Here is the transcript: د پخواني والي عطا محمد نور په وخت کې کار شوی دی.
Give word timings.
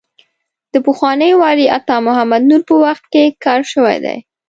د 0.73 0.75
پخواني 0.85 1.29
والي 1.41 1.65
عطا 1.77 1.95
محمد 2.07 2.41
نور 2.49 2.61
په 2.69 2.75
وخت 2.85 3.03
کې 3.13 3.23
کار 3.43 3.59
شوی 3.71 3.97
دی. 4.05 4.17